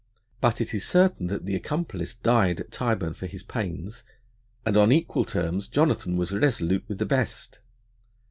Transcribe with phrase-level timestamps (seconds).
[0.39, 4.01] But it is certain that the accomplice died at Tyburn for his pains,
[4.65, 7.59] and on equal terms Jonathan was resolute with the best.